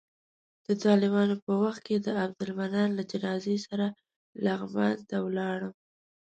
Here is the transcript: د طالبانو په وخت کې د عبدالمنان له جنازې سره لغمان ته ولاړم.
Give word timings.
د 0.67 0.67
طالبانو 0.83 1.35
په 1.45 1.53
وخت 1.63 1.81
کې 1.87 1.95
د 1.99 2.07
عبدالمنان 2.23 2.89
له 2.97 3.03
جنازې 3.11 3.57
سره 3.67 3.87
لغمان 4.45 4.97
ته 5.09 5.15
ولاړم. 5.27 5.73